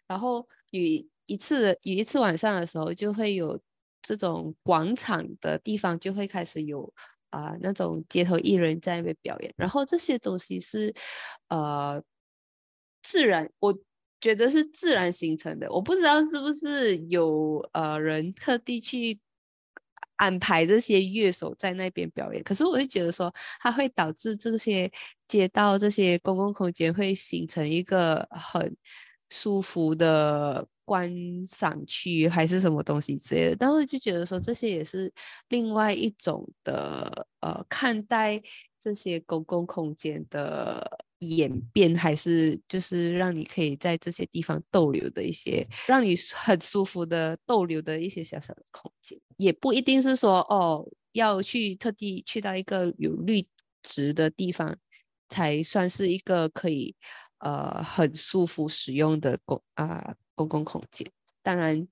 [0.07, 0.81] 然后有
[1.27, 3.61] 一次有一次晚上的时候，就会有。
[4.07, 6.93] 这种广场的地方就会开始有
[7.31, 10.95] 啊那种街头艺人在那边表演，然后这些东西是
[11.49, 12.05] 呃
[13.03, 13.75] 自然，我
[14.21, 19.19] 觉得是自然形成的，我不知道是不是有呃人特地去
[20.17, 24.91] 安排这些乐手在那边表演，可是我会觉得说它会导致这些
[25.29, 28.77] 街道这些公共空间会形成一个很
[29.29, 30.67] 舒服的。
[30.87, 31.11] 观
[31.49, 35.11] 赏区还是什么东西之类的，但是就觉得说这些也是
[35.49, 38.39] 另外一种的呃看待
[38.79, 53.47] 这些公共空间的演变，还是就是让你可以在这些地方逗留的一些让你很舒服的逗留的一些小小的空间，也不一定是说哦要去特地去到一个有绿
[53.83, 54.77] 植的地方
[55.29, 56.95] 才算是一个可以
[57.39, 60.15] 呃很舒服使用的公啊。
[60.37, 61.09] 公共空间，
[61.45, 61.87] 当然，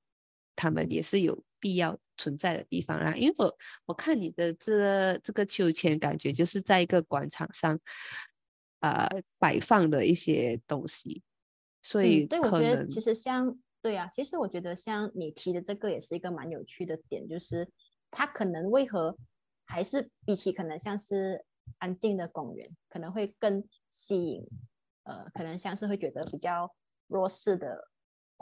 [0.56, 3.14] 他们也是有必要存在的地方啦。
[3.14, 3.56] 因为我
[3.86, 7.78] 我看你的这这个秋千，感觉就是在一个广场上，
[8.82, 9.08] 呃，
[9.38, 11.22] 摆放的一些东西，
[11.82, 17.68] 所以对我觉得其实像对啊，其实我觉得像你提的这个也是一个蛮有趣的点，就是
[18.10, 19.16] 它可能为何
[19.64, 21.44] 还是比起可能像是
[21.78, 24.46] 安静的公园，可能会更吸引，
[25.04, 26.72] 呃，可能像是会觉得比较
[27.06, 27.88] 弱势的。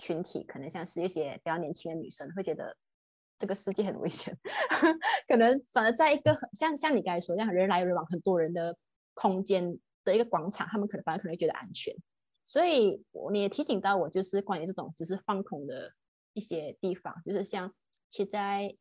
[0.00, 2.74] 群体可能像是一些比较年轻的女生，会觉得
[3.38, 4.34] 这个世界很危险，
[5.28, 8.74] 可能反而在一个像像你刚才说那样人来人往、很多人的
[9.12, 11.94] 空间的一个广场，他们可能反而可能觉得安全。
[12.44, 15.92] 所以你也提醒到我，就是关于这种只是放空的
[16.32, 17.72] 一些地方，就是像
[18.08, 18.76] 其在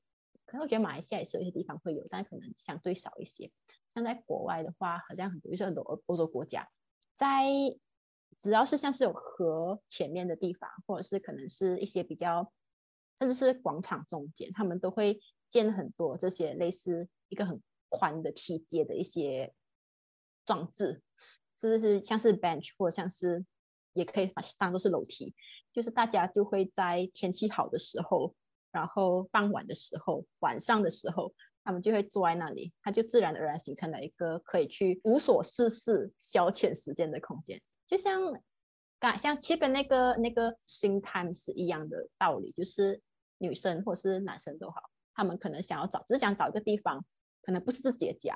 [0.46, 3.52] 可能我觉得马来西亚也是有些地方会有，但可能相对少一些。
[3.94, 6.68] 像在国外的话，好像很多就是很多欧欧洲国家
[7.14, 7.46] 在。
[8.38, 12.54] 只要是像是有河前面的地方，或者是可能是一些比较，
[13.18, 19.54] 甚至是广场中间，他们都会建很多这些类似一个很宽的梯阶的一些
[20.50, 21.00] 装置，
[21.60, 23.46] 甚至是像是 bench 或者像是
[23.94, 25.36] 也可以把当做是楼梯，
[25.72, 28.34] 就是大家就会在天气好的时候，
[28.72, 31.32] 然后傍晚的时候、晚上的时候，
[31.64, 37.62] 他们就会坐在那里，它就自然而然形成了一个可以去无所事事、消遣时间的空间。
[37.86, 38.20] 就像，
[39.00, 43.00] 刚像其实跟那个那个 sing time 是一样的道理，就是
[43.38, 44.82] 女生或是男生都好，
[45.14, 47.06] 他们可能想要找，只想找一个地方，
[47.44, 48.36] 可能不是自己的家，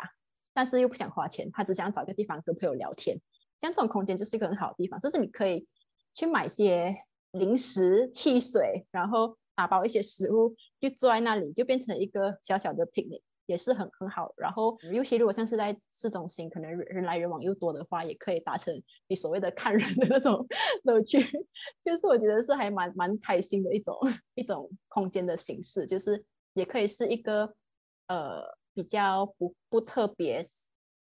[0.53, 3.17] 但是又不想花钱，他只想找个地方跟朋友聊天，
[3.59, 5.67] 像这种空间就是一个很好的地方，就是你可以
[6.13, 6.95] 去买些
[7.31, 14.33] 零食、汽水，然后打包一些食物，就坐在那里，就变成一个小小的 picnic，也是很很好。
[14.37, 18.73] 然后，尤其如果像是在市中心，可能人来人往又多的话，也可以达成
[19.07, 20.45] 你所谓的看人的那种
[20.83, 21.19] 乐趣。
[21.81, 23.95] 就是我觉得是还蛮蛮开心的一种
[24.35, 26.23] 一种空间的形式，就是
[26.53, 27.53] 也可以是一个
[28.07, 28.43] 呃
[28.73, 30.41] 比较不不特别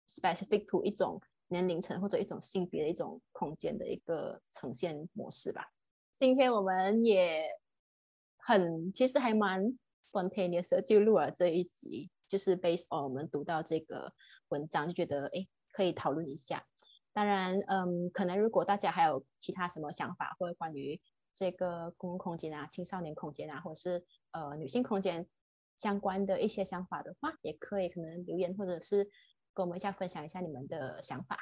[0.09, 5.69] specific to 一种年龄层或者一种性别的一种空间的一个呈现模式吧。
[6.19, 7.45] 今天我们也
[8.37, 9.79] 很，其实还蛮
[10.11, 14.13] spontaneous 就录了这一集，就是 based on 我们读到这个
[14.49, 16.67] 文章，就觉得哎，可以讨论一下。
[17.13, 21.01] 当然，嗯，可能如果大家还有其他什么想法，或者关于
[21.35, 25.27] 这个公共空间啊、青少年空间啊，或者是呃女性空间
[25.81, 29.09] 相关的一些想法的话，也可以可能留言，或者是
[29.55, 31.39] 跟我们一下分享一下你们的想法。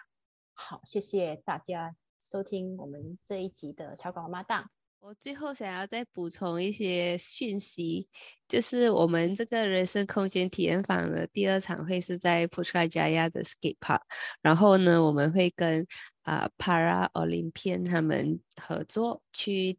[0.54, 1.96] 好，谢谢大家。
[2.20, 4.70] 收听我们这一集的小狗妈妈档。
[5.00, 8.08] 我最后想要再补充一些讯息，
[8.48, 14.02] 就是我们这个人生空间体验坊的第二场会是在 Putrajaya 的 Skate Park，
[14.40, 15.84] 然后呢，我们会跟
[16.22, 19.78] 啊 Para Olympian 他们合作去。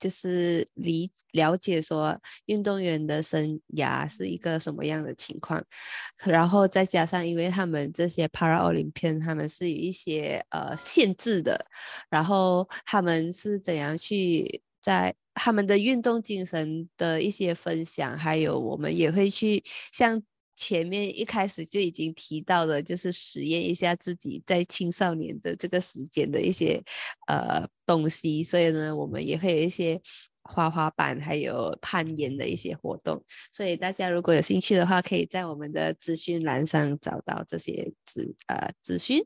[0.00, 5.62] 就是理了解说运动员的生涯是一个什么样的情况，
[6.24, 11.66] 然后再加上因为他们这些 Para Olympian 他们是有一些呃限制的，
[12.08, 20.20] 然后他们是怎样去在他们的运动精神的一些分享，还有我们也会去像。
[20.62, 26.82] 前面一开始就已经提到了，就是实验一下自己在青少年的这个时间的一些
[27.28, 29.98] 呃东西，所以呢，我们也会有一些
[30.42, 33.24] 滑滑板还有攀岩的一些活动。
[33.50, 39.24] 所以大家如果有兴趣的话，可以在我们的资讯栏上找到这些资呃资讯，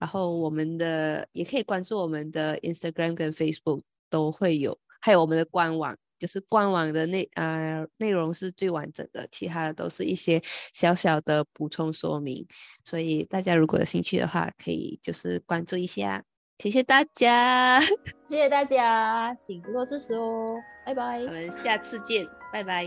[0.00, 5.96] 然后我们的也可以关注我们的 Instagram 跟 Facebook 都会有，还有我们的官网。
[6.24, 12.46] 就是官网的内呃内容是最完整的，其他的都是一些小小的补充说明，
[12.82, 16.24] 所以大家如果有兴趣的话，可以就是关注一下，
[16.58, 17.78] 谢谢大家，
[18.26, 20.56] 谢谢大家，请多多支持哦，
[20.86, 22.86] 拜拜，我们下次见，拜拜。